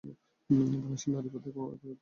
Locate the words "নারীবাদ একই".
1.11-1.49